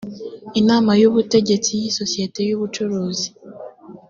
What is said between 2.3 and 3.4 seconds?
y ubucuruzi